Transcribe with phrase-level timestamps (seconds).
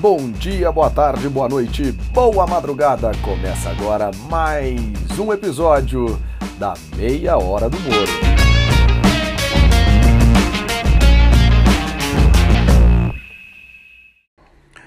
[0.00, 3.12] Bom dia, boa tarde, boa noite, boa madrugada.
[3.22, 4.80] Começa agora mais
[5.18, 6.18] um episódio
[6.58, 8.10] da Meia Hora do Moro.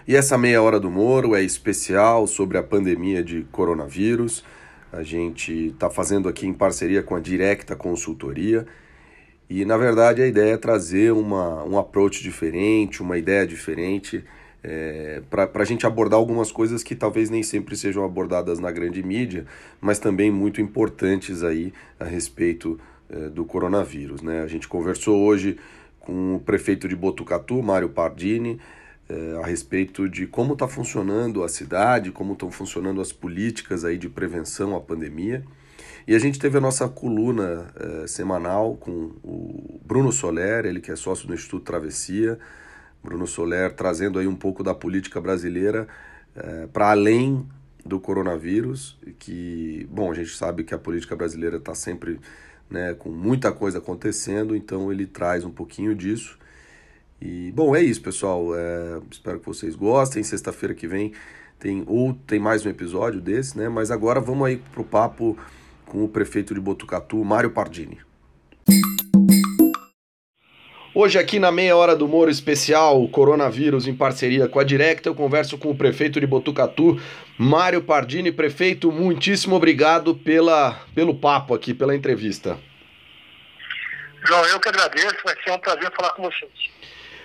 [0.07, 4.43] E essa meia hora do Moro é especial sobre a pandemia de coronavírus.
[4.91, 8.65] A gente está fazendo aqui em parceria com a Directa Consultoria.
[9.47, 14.25] E na verdade a ideia é trazer uma, um approach diferente, uma ideia diferente,
[14.63, 19.03] é, para a gente abordar algumas coisas que talvez nem sempre sejam abordadas na grande
[19.03, 19.45] mídia,
[19.81, 22.79] mas também muito importantes aí a respeito
[23.09, 24.21] é, do coronavírus.
[24.21, 24.41] Né?
[24.41, 25.57] A gente conversou hoje
[25.99, 28.59] com o prefeito de Botucatu, Mário Pardini,
[29.09, 33.97] é, a respeito de como está funcionando a cidade, como estão funcionando as políticas aí
[33.97, 35.43] de prevenção à pandemia.
[36.07, 40.91] E a gente teve a nossa coluna é, semanal com o Bruno Soler, ele que
[40.91, 42.39] é sócio do Instituto Travessia.
[43.03, 45.87] Bruno Soler trazendo aí um pouco da política brasileira
[46.35, 47.45] é, para além
[47.85, 52.19] do coronavírus, que, bom, a gente sabe que a política brasileira está sempre
[52.69, 56.39] né, com muita coisa acontecendo, então ele traz um pouquinho disso.
[57.21, 58.55] E, bom, é isso, pessoal.
[58.55, 60.23] É, espero que vocês gostem.
[60.23, 61.13] Sexta-feira que vem
[61.59, 63.69] tem ou tem mais um episódio desse, né?
[63.69, 65.37] Mas agora vamos aí pro papo
[65.85, 67.99] com o prefeito de Botucatu, Mário Pardini.
[70.95, 75.15] Hoje aqui na meia hora do Moro especial Coronavírus em parceria com a Directa, eu
[75.15, 77.01] converso com o prefeito de Botucatu,
[77.35, 78.31] Mário Pardini.
[78.31, 82.59] Prefeito, muitíssimo obrigado pela, pelo papo aqui, pela entrevista.
[84.23, 86.51] João, eu que agradeço, vai ser um prazer falar com vocês.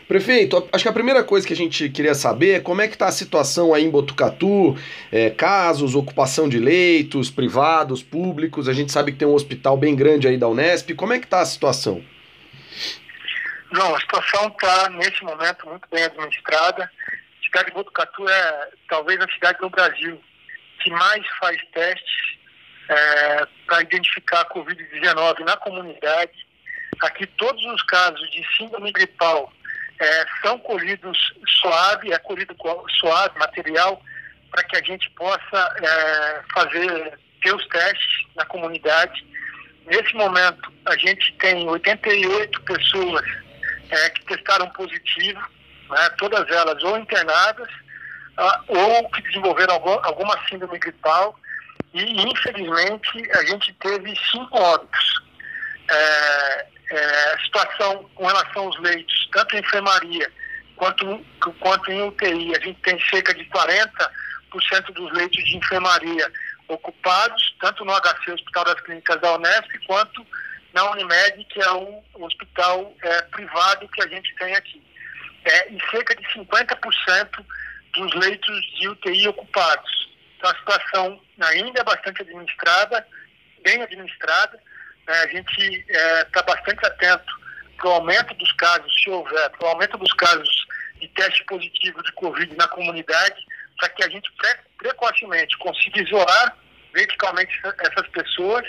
[0.09, 2.95] Prefeito, acho que a primeira coisa que a gente queria saber é como é que
[2.95, 4.79] está a situação aí em Botucatu,
[5.13, 9.95] é, casos, ocupação de leitos, privados, públicos, a gente sabe que tem um hospital bem
[9.95, 12.03] grande aí da Unesp, como é que está a situação?
[13.71, 16.85] Não, a situação está, nesse momento, muito bem administrada.
[16.85, 20.23] A cidade de Botucatu é talvez a cidade do Brasil
[20.81, 22.39] que mais faz testes
[22.89, 26.47] é, para identificar a Covid-19 na comunidade.
[27.03, 29.53] Aqui todos os casos de síndrome gripal
[30.01, 31.19] é, são colhidos
[31.61, 32.57] suave, é colhido
[32.99, 34.01] suave, material,
[34.51, 39.27] para que a gente possa é, fazer ter os testes na comunidade.
[39.87, 43.25] Nesse momento, a gente tem 88 pessoas
[43.91, 45.41] é, que testaram positivo,
[45.91, 47.69] né, todas elas ou internadas,
[48.37, 51.39] ah, ou que desenvolveram algum, alguma síndrome gripal,
[51.95, 55.23] e infelizmente a gente teve cinco óbitos.
[55.91, 60.31] É, é, a situação com relação aos leitos, tanto em enfermaria
[60.77, 61.25] quanto,
[61.61, 66.33] quanto em UTI, a gente tem cerca de 40% dos leitos de enfermaria
[66.69, 70.27] ocupados, tanto no HC, Hospital das Clínicas da Unesp, quanto
[70.79, 74.81] na Unimed, que é o hospital é, privado que a gente tem aqui.
[75.45, 77.45] É, e cerca de 50%
[77.95, 80.09] dos leitos de UTI ocupados.
[80.37, 83.07] Então a situação ainda é bastante administrada,
[83.63, 84.61] bem administrada,
[85.07, 87.39] né, a gente está é, bastante atento
[87.77, 90.67] para o aumento dos casos, se houver, para o aumento dos casos
[91.01, 93.37] de teste positivo de Covid na comunidade,
[93.79, 96.57] para que a gente pre precocemente consiga isolar
[96.93, 98.65] verticalmente essas pessoas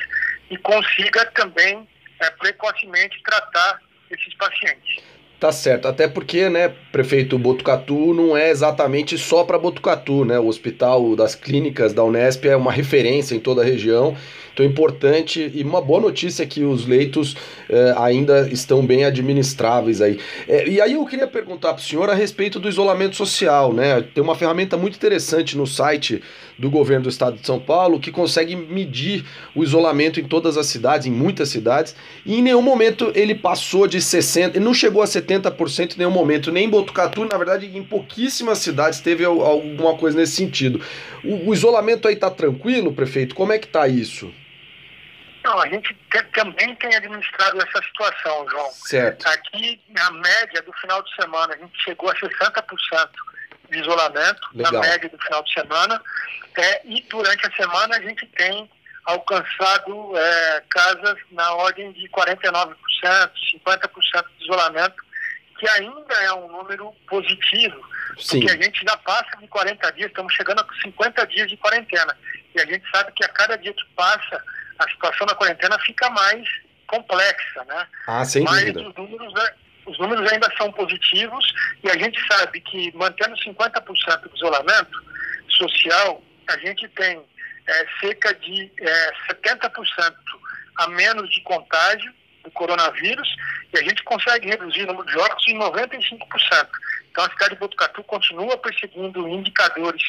[0.49, 1.87] e consiga também
[2.19, 5.03] é, precocemente tratar esses pacientes.
[5.39, 10.38] Tá certo, até porque, né, prefeito Botucatu não é exatamente só para Botucatu, né?
[10.38, 14.17] O hospital das clínicas da Unesp é uma referência em toda a região
[14.59, 17.33] então, importante e uma boa notícia é que os leitos
[17.69, 20.19] eh, ainda estão bem administráveis aí.
[20.50, 24.01] É, e aí eu queria perguntar para o senhor a respeito do isolamento social, né?
[24.13, 26.21] Tem uma ferramenta muito interessante no site
[26.57, 29.23] do governo do estado de São Paulo que consegue medir
[29.56, 31.95] o isolamento em todas as cidades, em muitas cidades,
[32.25, 36.12] e em nenhum momento ele passou de 60%, ele não chegou a 70% em nenhum
[36.12, 40.84] momento, nem em Botucatu, na verdade, em pouquíssimas cidades teve alguma coisa nesse sentido.
[41.23, 43.35] O, o isolamento aí tá tranquilo, prefeito?
[43.35, 44.34] Como é que tá isso?
[45.44, 45.95] Não, a gente
[46.34, 48.72] também tem administrado essa situação, João.
[48.72, 49.25] Certo.
[49.28, 53.09] Aqui, na média do final de semana, a gente chegou a 60%
[53.72, 54.74] de isolamento, Legal.
[54.74, 56.01] na média do final de semana.
[56.57, 58.69] É, e durante a semana a gente tem
[59.06, 65.08] alcançado é, casas na ordem de 49%, 50% de isolamento,
[65.59, 67.79] que ainda é um número positivo,
[68.17, 68.39] Sim.
[68.39, 72.17] porque a gente já passa de 40 dias, estamos chegando a 50 dias de quarentena.
[72.56, 74.44] E a gente sabe que a cada dia que passa,
[74.79, 76.47] a situação da quarentena fica mais
[76.88, 77.88] complexa, né?
[78.07, 78.89] Ah, sem Mas dúvida.
[78.89, 79.50] Os números, né,
[79.85, 81.45] os números ainda são positivos
[81.83, 85.03] e a gente sabe que mantendo 50% de isolamento
[85.50, 87.21] social, a gente tem
[87.67, 90.15] é, cerca de é, 70%
[90.77, 92.13] a menos de contágio
[92.50, 93.30] do coronavírus
[93.74, 96.19] e a gente consegue reduzir o número de óbitos em 95%.
[97.12, 100.01] Então Então, a cidade de Botucatu continua perseguindo indicadores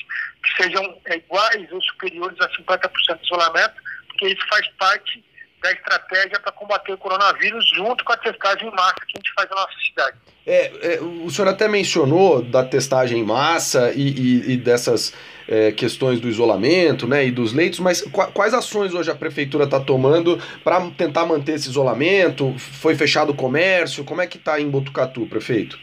[0.43, 3.75] que sejam é, iguais ou superiores a 50% de isolamento,
[4.09, 5.25] porque isso faz parte
[5.61, 9.33] da estratégia para combater o coronavírus junto com a testagem em massa que a gente
[9.35, 10.17] faz na nossa cidade.
[10.47, 15.15] É, é o senhor até mencionou da testagem em massa e, e, e dessas
[15.47, 18.03] é, questões do isolamento né, e dos leitos, mas
[18.33, 22.57] quais ações hoje a prefeitura está tomando para tentar manter esse isolamento?
[22.59, 24.05] Foi fechado o comércio?
[24.05, 25.79] Como é que está em Botucatu, prefeito?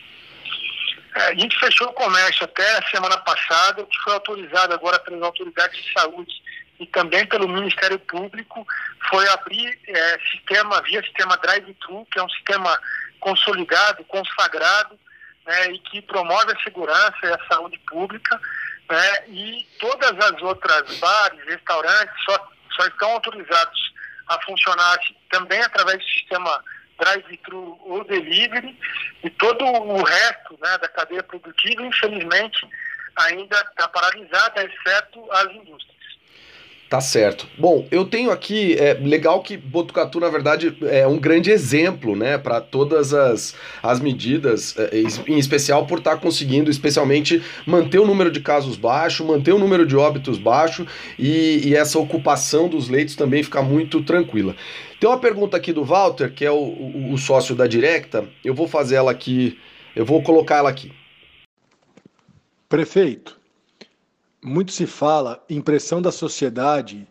[1.16, 5.22] É, a gente fechou o comércio até a semana passada, que foi autorizado agora pelas
[5.22, 6.34] autoridades de saúde
[6.80, 8.66] e também pelo Ministério Público,
[9.10, 12.80] foi abrir é, sistema, via sistema drive-thru, que é um sistema
[13.20, 14.98] consolidado, consagrado,
[15.46, 18.40] né, e que promove a segurança e a saúde pública,
[18.90, 23.94] né, e todas as outras bares, restaurantes, só, só estão autorizados
[24.28, 24.98] a funcionar
[25.32, 26.64] também através do sistema
[27.00, 28.78] drive-thru ou delivery,
[29.24, 32.68] e todo o resto né, da cadeia produtiva, infelizmente,
[33.16, 35.97] ainda está paralisada, exceto as indústrias.
[36.90, 37.50] Tá certo.
[37.58, 42.38] Bom, eu tenho aqui, é legal que Botucatu, na verdade, é um grande exemplo, né,
[42.38, 43.54] para todas as,
[43.84, 48.78] as medidas, é, em especial por estar tá conseguindo, especialmente, manter o número de casos
[48.78, 50.88] baixo, manter o número de óbitos baixo
[51.20, 54.56] e, e essa ocupação dos leitos também ficar muito tranquila.
[54.98, 58.56] Tem uma pergunta aqui do Walter, que é o, o, o sócio da Directa, eu
[58.56, 59.60] vou fazer ela aqui,
[59.94, 60.94] eu vou colocar ela aqui.
[62.70, 63.37] Prefeito,
[64.44, 67.08] muito se fala em pressão da sociedade,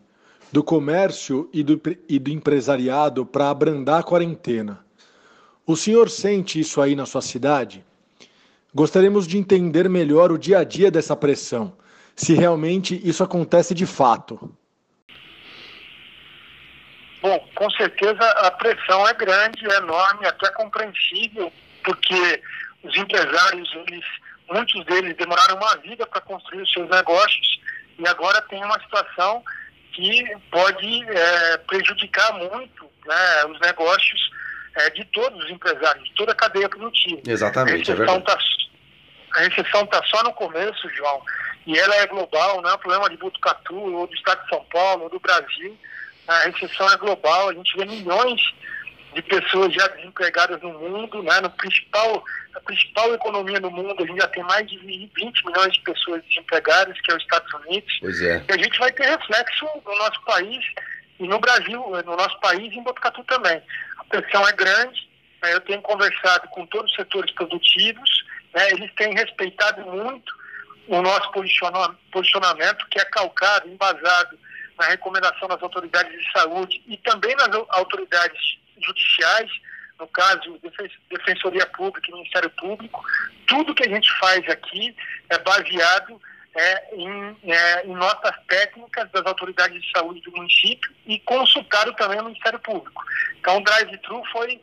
[0.53, 4.85] do comércio e do, e do empresariado para abrandar a quarentena.
[5.67, 7.85] O senhor sente isso aí na sua cidade?
[8.75, 11.77] Gostaríamos de entender melhor o dia a dia dessa pressão,
[12.15, 14.55] se realmente isso acontece de fato.
[17.21, 21.53] Bom, com certeza a pressão é grande, é enorme, até compreensível,
[21.83, 22.43] porque
[22.85, 24.05] os empresários eles
[24.49, 27.61] muitos deles demoraram uma vida para construir os seus negócios
[27.99, 29.43] e agora tem uma situação
[29.93, 34.31] que pode é, prejudicar muito né, os negócios
[34.77, 37.23] é, de todos os empresários, de toda a cadeia produtiva.
[37.27, 38.39] Exatamente, a recessão está
[39.37, 41.23] a recessão tá só no começo, João,
[41.67, 44.65] e ela é global, não é um problema de Botucatu, ou do estado de São
[44.73, 45.77] Paulo, ou do Brasil.
[46.27, 48.55] A recessão é global, a gente vê milhões de
[49.23, 51.41] pessoas já desempregadas no mundo, né?
[51.41, 52.25] no principal,
[52.55, 56.23] a principal economia do mundo, a gente já tem mais de 20 milhões de pessoas
[56.25, 57.99] desempregadas, que é os Estados Unidos.
[58.01, 58.45] Pois é.
[58.49, 60.65] E a gente vai ter reflexo no nosso país
[61.19, 63.63] e no Brasil, no nosso país e em Botucatu também.
[63.99, 65.09] A pressão é grande,
[65.43, 65.55] né?
[65.55, 68.25] eu tenho conversado com todos os setores produtivos,
[68.55, 68.71] né?
[68.71, 70.35] eles têm respeitado muito
[70.89, 71.31] o nosso
[72.13, 74.39] posicionamento, que é calcado, embasado
[74.79, 79.51] na recomendação das autoridades de saúde e também nas autoridades judiciais,
[79.99, 80.61] no caso,
[81.11, 83.03] Defensoria Pública e Ministério Público,
[83.47, 84.95] tudo que a gente faz aqui
[85.31, 86.21] é baseado
[86.55, 92.21] é, em, é, em, notas técnicas das autoridades de saúde do município e consultado também
[92.21, 93.03] o Ministério Público.
[93.39, 94.61] Então, o drive-thru foi,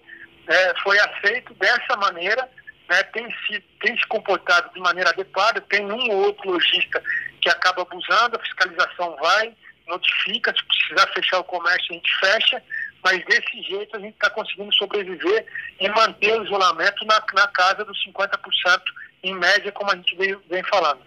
[0.48, 2.50] é, foi aceito dessa maneira,
[2.90, 7.02] né, tem, se, tem se comportado de maneira adequada, tem um ou outro lojista
[7.42, 9.54] que acaba abusando, a fiscalização vai,
[9.88, 12.64] notifica, se precisar fechar o comércio, a gente fecha,
[13.04, 15.46] mas desse jeito a gente está conseguindo sobreviver
[15.80, 18.82] e manter o isolamento na, na casa dos 50%
[19.24, 21.00] em média, como a gente veio, vem falando.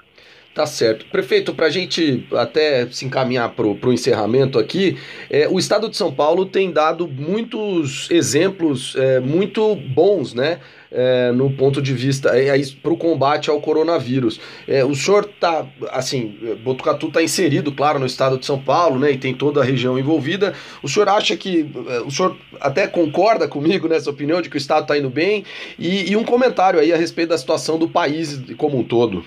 [0.56, 1.04] Tá certo.
[1.10, 5.98] Prefeito, para a gente até se encaminhar para o encerramento aqui, é, o Estado de
[5.98, 10.60] São Paulo tem dado muitos exemplos é, muito bons, né?
[10.90, 14.40] É, no ponto de vista é, para o combate ao coronavírus.
[14.68, 19.10] É, o senhor está, assim, Botucatu está inserido, claro, no estado de São Paulo, né,
[19.10, 20.54] e tem toda a região envolvida.
[20.82, 24.58] O senhor acha que, é, o senhor até concorda comigo nessa opinião de que o
[24.58, 25.44] estado está indo bem?
[25.78, 29.24] E, e um comentário aí a respeito da situação do país como um todo.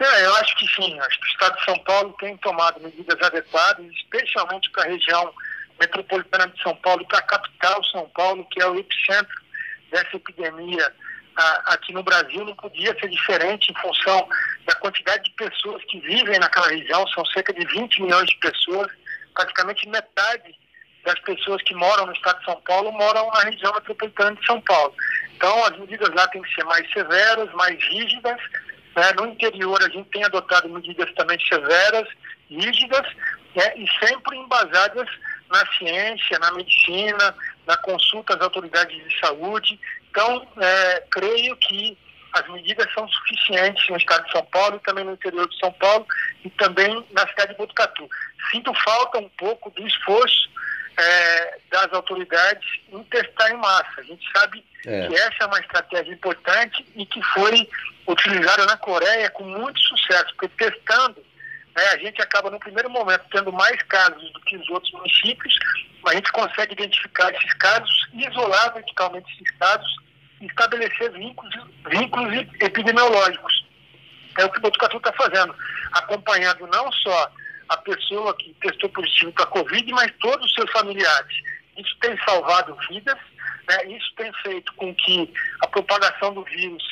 [0.00, 0.98] É, eu acho que sim.
[1.00, 5.32] Acho que o Estado de São Paulo tem tomado medidas adequadas, especialmente para a região
[5.80, 9.34] metropolitana de São Paulo, para a capital São Paulo, que é o epicentro
[9.90, 10.92] dessa epidemia
[11.66, 12.44] aqui no Brasil.
[12.44, 14.28] Não podia ser diferente em função
[14.66, 17.06] da quantidade de pessoas que vivem naquela região.
[17.08, 18.88] São cerca de 20 milhões de pessoas,
[19.34, 20.54] praticamente metade
[21.04, 24.60] das pessoas que moram no estado de São Paulo moram na região metropolitana de São
[24.60, 24.92] Paulo.
[25.36, 28.36] Então, as medidas lá têm que ser mais severas, mais rígidas,
[28.96, 29.12] né?
[29.16, 32.08] No interior, a gente tem adotado medidas também severas,
[32.50, 33.06] rígidas,
[33.54, 33.72] né?
[33.76, 35.08] e sempre embasadas
[35.50, 37.34] na ciência, na medicina,
[37.68, 39.78] na consulta às autoridades de saúde.
[40.10, 41.96] Então, é, creio que
[42.32, 45.70] as medidas são suficientes no estado de São Paulo e também no interior de São
[45.72, 46.06] Paulo
[46.44, 48.08] e também na cidade de Botucatu.
[48.50, 50.50] Sinto falta um pouco do esforço
[50.98, 53.94] é, das autoridades em testar em massa.
[53.98, 55.06] A gente sabe é.
[55.06, 57.68] que essa é uma estratégia importante e que foi
[58.06, 61.22] utilizada na Coreia com muito sucesso, porque testando,
[61.78, 65.56] né, a gente acaba no primeiro momento tendo mais casos do que os outros municípios,
[66.02, 69.96] mas a gente consegue identificar esses casos, isolar verticalmente esses casos
[70.40, 71.54] e estabelecer vínculos,
[71.88, 73.64] vínculos epidemiológicos.
[74.38, 75.54] É o que o Botucatu está fazendo,
[75.92, 77.30] acompanhando não só
[77.68, 81.36] a pessoa que testou positivo para a Covid, mas todos os seus familiares.
[81.76, 83.18] Isso tem salvado vidas,
[83.68, 83.84] né?
[83.86, 86.82] isso tem feito com que a propagação do vírus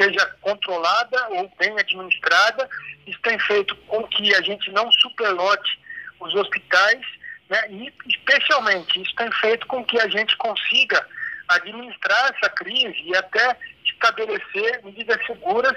[0.00, 2.68] seja controlada ou bem administrada,
[3.06, 5.78] isso tem feito com que a gente não superlote
[6.20, 7.00] os hospitais,
[7.48, 7.70] né?
[7.70, 11.06] e especialmente isso tem feito com que a gente consiga
[11.48, 15.76] administrar essa crise e até estabelecer medidas seguras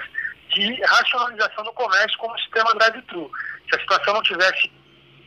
[0.50, 3.30] de racionalização do comércio como o sistema drive-thru.
[3.68, 4.70] Se a situação não tivesse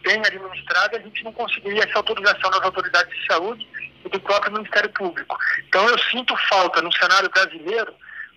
[0.04, 3.68] bem administrada, a gente não conseguiria essa autorização das autoridades de saúde
[4.06, 5.38] e do próprio Ministério Público.
[5.68, 7.94] Então eu sinto falta no cenário brasileiro,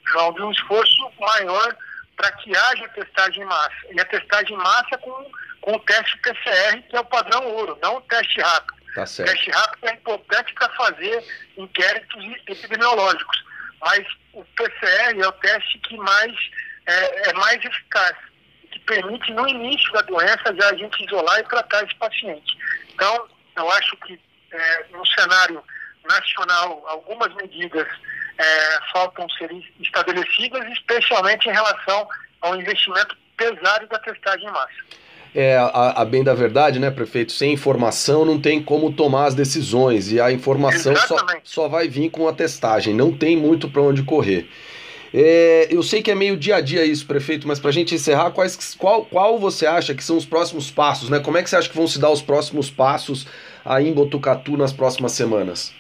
[0.09, 1.76] João, de um esforço maior
[2.16, 3.76] para que haja testagem em massa.
[3.90, 5.30] E a testagem em massa com,
[5.62, 8.80] com o teste PCR, que é o padrão ouro, não o teste rápido.
[8.95, 11.25] Tá o teste rápido é importante para fazer
[11.57, 13.45] inquéritos epidemiológicos,
[13.80, 16.35] mas o PCR é o teste que mais
[16.87, 18.16] é, é mais eficaz,
[18.71, 22.59] que permite no início da doença já a gente isolar e tratar esse paciente.
[22.92, 24.21] Então, eu acho que
[24.52, 25.62] é, no cenário
[26.04, 27.87] nacional algumas medidas
[28.40, 32.09] é, faltam ser estabelecidas, especialmente em relação
[32.40, 35.00] ao investimento pesado da testagem em massa.
[35.35, 37.30] É, a, a, bem da verdade, né, prefeito?
[37.32, 42.11] Sem informação não tem como tomar as decisões e a informação só, só vai vir
[42.11, 44.49] com a testagem, não tem muito para onde correr.
[45.12, 47.94] É, eu sei que é meio dia a dia isso, prefeito, mas para a gente
[47.94, 51.20] encerrar, quais, qual, qual você acha que são os próximos passos, né?
[51.20, 53.26] Como é que você acha que vão se dar os próximos passos
[53.64, 55.73] aí em Botucatu nas próximas semanas?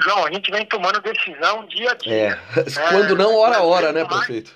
[0.00, 2.38] João, a gente vem tomando decisão dia a dia.
[2.56, 2.64] É.
[2.90, 4.52] Quando não, hora a hora, né, prefeito?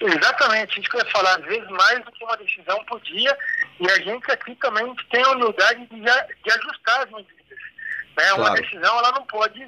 [0.00, 3.36] Exatamente, isso que eu ia falar, às vezes mais do que uma decisão por dia,
[3.80, 7.58] e a gente aqui também tem a humildade de, de ajustar as medidas.
[8.16, 8.24] Né?
[8.28, 8.42] Claro.
[8.42, 9.66] Uma decisão ela não pode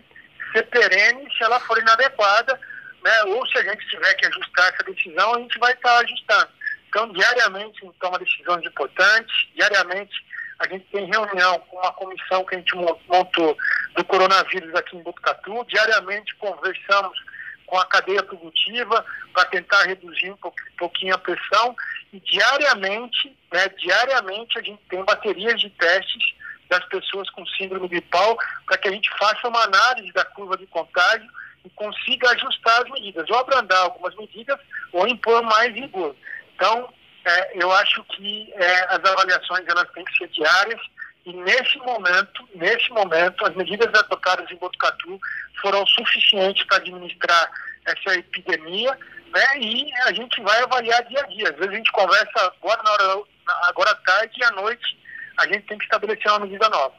[0.53, 2.59] ser perene se ela for inadequada,
[3.03, 3.23] né?
[3.25, 6.49] ou se a gente tiver que ajustar essa decisão, a gente vai estar ajustando.
[6.89, 10.15] Então, diariamente, a gente toma decisões importantes, diariamente
[10.61, 13.57] a gente tem reunião com uma comissão que a gente montou
[13.97, 17.19] do coronavírus aqui em Botucatu, diariamente conversamos
[17.67, 20.39] com a cadeia produtiva para tentar reduzir um
[20.77, 21.77] pouquinho a pressão.
[22.13, 26.35] E diariamente, né, diariamente a gente tem baterias de testes
[26.69, 30.67] das pessoas com síndrome gripal, para que a gente faça uma análise da curva de
[30.67, 31.29] contágio
[31.65, 34.59] e consiga ajustar as medidas, ou abrandar algumas medidas,
[34.93, 36.15] ou impor mais rigor.
[36.55, 36.93] Então,
[37.25, 40.81] é, eu acho que é, as avaliações elas têm que ser diárias,
[41.27, 45.21] e nesse momento, nesse momento, as medidas adotadas em Botucatu
[45.61, 47.51] foram suficientes para administrar
[47.87, 48.97] essa epidemia,
[49.33, 49.59] né?
[49.59, 51.51] E a gente vai avaliar dia a dia.
[51.51, 53.25] Às vezes a gente conversa agora na hora,
[53.69, 54.99] agora à tarde e à noite
[55.39, 56.95] a gente tem que estabelecer uma medida nova.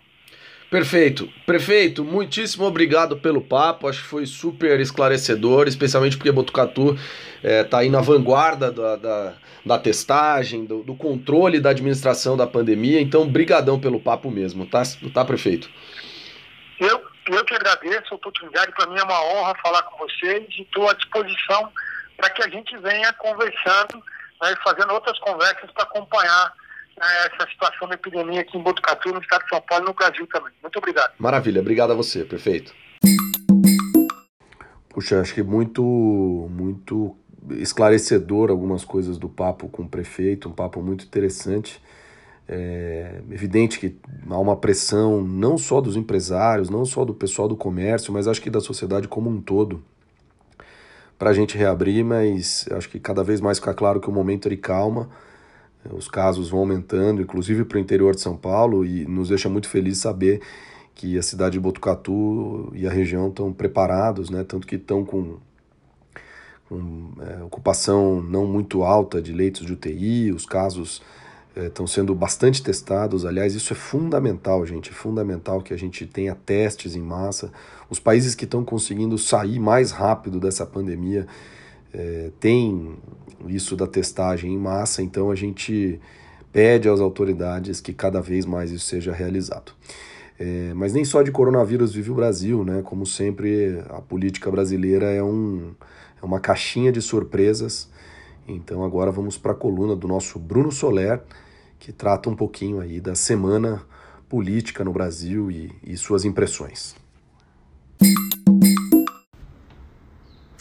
[0.71, 1.27] Perfeito.
[1.45, 3.89] Prefeito, muitíssimo obrigado pelo papo.
[3.89, 6.99] Acho que foi super esclarecedor, especialmente porque Botucatu está
[7.43, 9.33] é, tá aí na vanguarda da, da,
[9.65, 13.01] da testagem, do, do, controle da administração da pandemia.
[13.01, 14.81] Então, brigadão pelo papo mesmo, tá,
[15.13, 15.69] tá prefeito?
[16.79, 18.71] Eu, eu que agradeço a oportunidade.
[18.71, 21.69] Para mim é uma honra falar com vocês e estou à disposição
[22.15, 24.01] para que a gente venha conversando,
[24.41, 26.53] né, fazendo outras conversas para acompanhar
[27.01, 30.27] essa situação da epidemia aqui em Botucatu, no estado de São Paulo e no Brasil
[30.27, 30.53] também.
[30.61, 31.13] Muito obrigado.
[31.17, 32.73] Maravilha, obrigado a você, perfeito.
[34.89, 35.81] Puxa, acho que muito,
[36.51, 37.15] muito
[37.51, 41.81] esclarecedor algumas coisas do papo com o prefeito, um papo muito interessante.
[42.47, 43.97] É evidente que
[44.29, 48.41] há uma pressão não só dos empresários, não só do pessoal do comércio, mas acho
[48.41, 49.83] que da sociedade como um todo
[51.17, 54.47] para a gente reabrir, mas acho que cada vez mais fica claro que o momento
[54.47, 55.09] é de calma
[55.89, 59.67] os casos vão aumentando, inclusive para o interior de São Paulo, e nos deixa muito
[59.67, 60.41] feliz saber
[60.93, 64.43] que a cidade de Botucatu e a região estão preparados, né?
[64.43, 65.37] tanto que estão com,
[66.69, 71.01] com é, ocupação não muito alta de leitos de UTI, os casos
[71.55, 73.25] estão é, sendo bastante testados.
[73.25, 74.89] Aliás, isso é fundamental, gente.
[74.89, 77.51] É fundamental que a gente tenha testes em massa.
[77.89, 81.27] Os países que estão conseguindo sair mais rápido dessa pandemia
[81.93, 82.97] é, têm
[83.47, 85.99] isso da testagem em massa, então a gente
[86.51, 89.71] pede às autoridades que cada vez mais isso seja realizado.
[90.39, 92.81] É, mas nem só de coronavírus vive o Brasil, né?
[92.81, 95.71] Como sempre, a política brasileira é, um,
[96.21, 97.89] é uma caixinha de surpresas.
[98.47, 101.21] Então agora vamos para a coluna do nosso Bruno Soler,
[101.79, 103.83] que trata um pouquinho aí da semana
[104.27, 106.95] política no Brasil e, e suas impressões.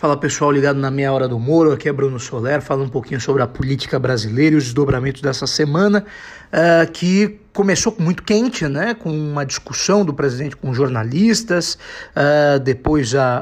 [0.00, 3.20] Fala pessoal ligado na meia hora do Moro, aqui é Bruno Soler, falando um pouquinho
[3.20, 6.06] sobre a política brasileira e os desdobramentos dessa semana,
[6.50, 11.76] uh, que começou muito quente, né, com uma discussão do presidente com jornalistas,
[12.14, 13.38] uh, depois a,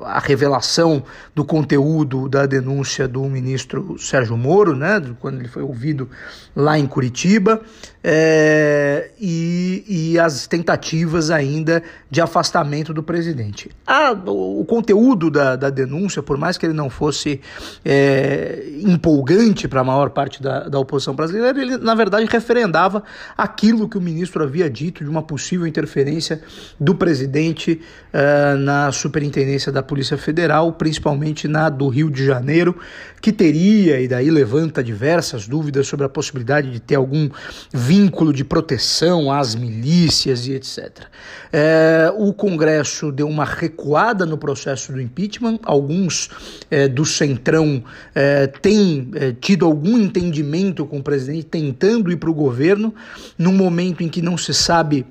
[0.00, 1.02] a, a, revelação
[1.34, 6.08] do conteúdo da denúncia do ministro Sérgio Moro, né, quando ele foi ouvido
[6.54, 7.60] lá em Curitiba,
[8.08, 13.68] é, e, e, as tentativas ainda de afastamento do presidente.
[13.84, 17.40] A, o, o conteúdo da, da, denúncia, por mais que ele não fosse
[17.84, 23.02] é, empolgante para a maior parte da, da oposição brasileira, ele na verdade referendava
[23.36, 26.40] aquilo que o ministro havia dito de uma possível interferência
[26.78, 27.80] do presidente
[28.12, 32.76] uh, na superintendência da Polícia Federal, principalmente na do Rio de Janeiro,
[33.20, 37.28] que teria, e daí levanta diversas dúvidas sobre a possibilidade de ter algum
[37.72, 41.04] vínculo de proteção às milícias e etc.
[41.52, 46.30] É, o Congresso deu uma recuada no processo do impeachment, alguns
[46.70, 47.82] é, do Centrão
[48.60, 52.94] têm tido algum entendimento com o presidente, tentando ir para o governo,
[53.38, 55.06] num momento em que não se sabe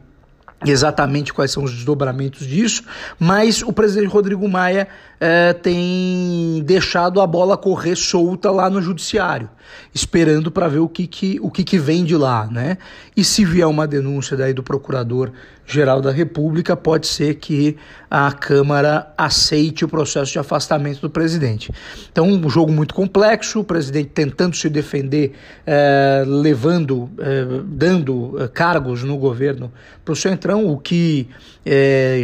[0.65, 2.83] exatamente quais são os desdobramentos disso,
[3.19, 4.87] mas o presidente Rodrigo Maia
[5.19, 9.49] é, tem deixado a bola correr solta lá no judiciário,
[9.93, 12.77] esperando para ver o que, que, o que, que vem de lá, né?
[13.15, 15.31] E se vier uma denúncia daí do procurador
[15.65, 17.75] geral da República, pode ser que
[18.09, 21.71] a Câmara aceite o processo de afastamento do presidente.
[22.11, 25.33] Então, um jogo muito complexo, o presidente tentando se defender,
[25.65, 29.71] eh, levando, eh, dando eh, cargos no governo
[30.03, 31.27] para o Centrão, o que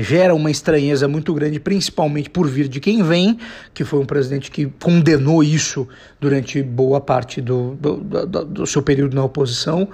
[0.03, 3.39] gera uma estranheza muito grande, principalmente por vir de quem vem,
[3.73, 5.87] que foi um presidente que condenou isso
[6.19, 9.89] durante boa parte do, do, do, do seu período na oposição,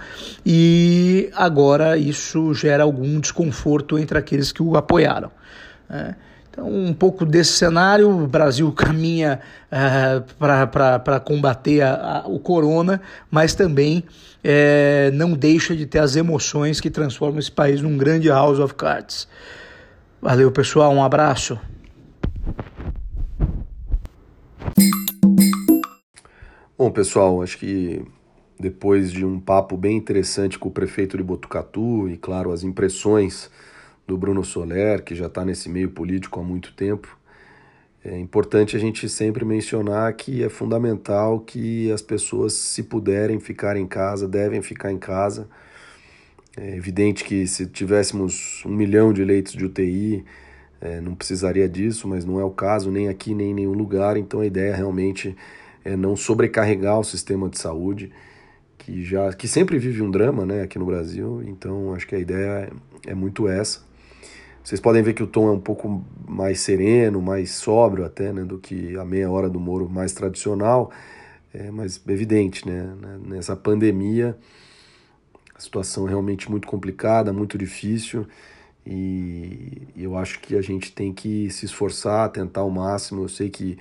[0.46, 3.37] e agora isso gera algum desconforto
[4.00, 5.32] entre aqueles que o apoiaram.
[5.90, 6.16] É.
[6.50, 9.40] Então, um pouco desse cenário, o Brasil caminha
[9.72, 14.04] é, para combater a, a, o corona, mas também
[14.44, 18.74] é, não deixa de ter as emoções que transformam esse país num grande House of
[18.74, 19.28] Cards.
[20.20, 21.60] Valeu, pessoal, um abraço.
[26.78, 28.04] Bom, pessoal, acho que
[28.60, 33.50] depois de um papo bem interessante com o prefeito de Botucatu e, claro, as impressões
[34.08, 37.18] do Bruno Soler, que já está nesse meio político há muito tempo,
[38.04, 43.76] é importante a gente sempre mencionar que é fundamental que as pessoas, se puderem ficar
[43.76, 45.48] em casa, devem ficar em casa.
[46.56, 50.24] É evidente que se tivéssemos um milhão de leitos de UTI,
[50.80, 54.16] é, não precisaria disso, mas não é o caso nem aqui nem em nenhum lugar.
[54.16, 55.36] Então a ideia realmente
[55.84, 58.12] é não sobrecarregar o sistema de saúde
[58.88, 61.44] que já que sempre vive um drama, né, aqui no Brasil.
[61.46, 62.72] Então acho que a ideia
[63.06, 63.82] é, é muito essa.
[64.64, 68.46] Vocês podem ver que o tom é um pouco mais sereno, mais sóbrio até, né,
[68.46, 70.90] do que a meia hora do Moro mais tradicional.
[71.54, 74.38] É, mas evidente, né, né, nessa pandemia
[75.54, 78.26] a situação é realmente muito complicada, muito difícil.
[78.86, 83.24] E eu acho que a gente tem que se esforçar, tentar o máximo.
[83.24, 83.78] Eu sei que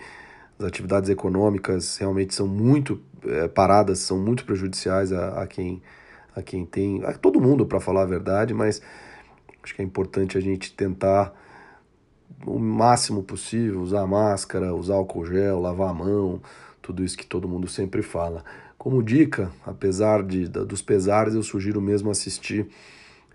[0.58, 5.82] as atividades econômicas realmente são muito é, paradas, são muito prejudiciais a, a, quem,
[6.34, 8.80] a quem tem, a todo mundo, para falar a verdade, mas
[9.62, 11.34] acho que é importante a gente tentar
[12.46, 16.40] o máximo possível usar máscara, usar álcool gel, lavar a mão,
[16.80, 18.44] tudo isso que todo mundo sempre fala.
[18.78, 22.68] Como dica, apesar de, dos pesares, eu sugiro mesmo assistir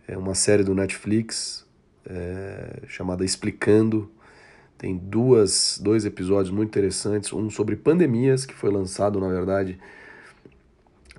[0.08, 1.66] é uma série do Netflix
[2.06, 4.12] é, chamada Explicando.
[4.82, 9.78] Tem duas, dois episódios muito interessantes, um sobre pandemias, que foi lançado, na verdade,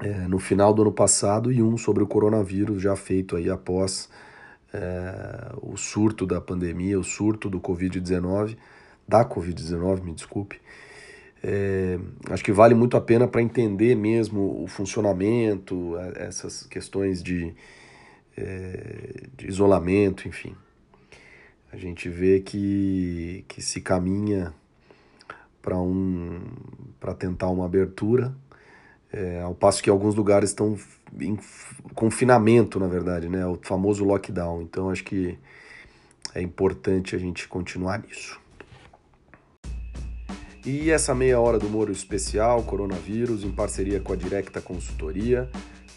[0.00, 4.10] é, no final do ano passado, e um sobre o coronavírus, já feito aí após
[4.74, 8.56] é, o surto da pandemia, o surto do Covid-19,
[9.06, 10.60] da Covid-19, me desculpe.
[11.40, 17.54] É, acho que vale muito a pena para entender mesmo o funcionamento, essas questões de
[18.36, 20.52] é, de isolamento, enfim.
[21.72, 24.52] A gente vê que, que se caminha
[25.62, 26.42] para um,
[27.00, 28.34] para tentar uma abertura,
[29.10, 30.78] é, ao passo que alguns lugares estão
[31.18, 31.38] em
[31.94, 33.46] confinamento, na verdade, né?
[33.46, 34.60] o famoso lockdown.
[34.60, 35.38] Então acho que
[36.34, 38.38] é importante a gente continuar nisso.
[40.64, 45.50] E essa meia hora do Moro Especial, Coronavírus, em parceria com a Directa Consultoria.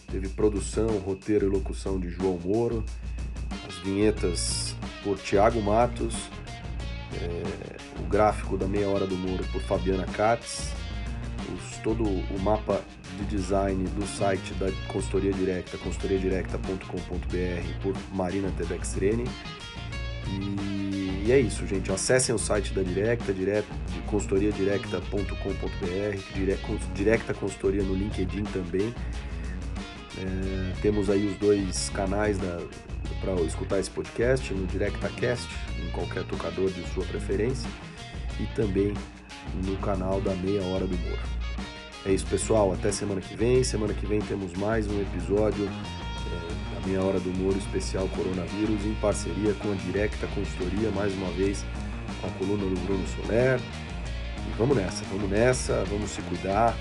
[0.09, 2.83] Teve produção, roteiro e locução de João Moro,
[3.67, 4.75] as vinhetas
[5.05, 6.15] por Tiago Matos,
[7.21, 7.43] é,
[7.99, 10.73] o gráfico da meia hora do Moro por Fabiana Katz,
[11.53, 12.81] os, todo o mapa
[13.19, 19.25] de design do site da consultoria direta, consultoriadirecta.com.br por Marina Tedexrene.
[20.27, 21.91] E, é isso, gente.
[21.91, 28.91] Acessem o site da Directa, direto, de consultoriadirecta.com.br, Directa Consultoria no LinkedIn também.
[30.17, 32.37] É, temos aí os dois canais
[33.21, 35.47] para escutar esse podcast, no DirectaCast,
[35.77, 37.69] em qualquer tocador de sua preferência,
[38.39, 38.93] e também
[39.65, 41.19] no canal da Meia Hora do Humor.
[42.05, 42.71] É isso, pessoal.
[42.71, 43.63] Até semana que vem.
[43.63, 48.85] Semana que vem temos mais um episódio é, da Meia Hora do Humor especial Coronavírus
[48.85, 51.65] em parceria com a Directa Consultoria, mais uma vez
[52.21, 53.59] com a coluna do Bruno Soler.
[53.59, 56.77] E vamos nessa, vamos nessa, vamos se cuidar.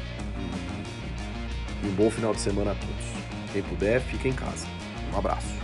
[1.82, 3.23] E um bom final de semana a todos.
[3.54, 4.66] Quem puder, fique em casa.
[5.12, 5.63] Um abraço.